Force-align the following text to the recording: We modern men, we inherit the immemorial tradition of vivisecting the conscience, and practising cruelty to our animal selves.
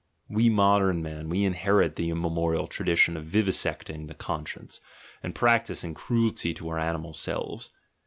We 0.37 0.49
modern 0.49 1.03
men, 1.03 1.29
we 1.29 1.45
inherit 1.45 1.95
the 1.95 2.09
immemorial 2.09 2.65
tradition 2.65 3.15
of 3.15 3.27
vivisecting 3.27 4.07
the 4.07 4.15
conscience, 4.15 4.81
and 5.21 5.35
practising 5.35 5.93
cruelty 5.93 6.55
to 6.55 6.69
our 6.69 6.79
animal 6.83 7.13
selves. 7.13 7.69